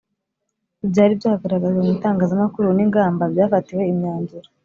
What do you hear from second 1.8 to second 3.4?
mu itangazamakuru n ingamba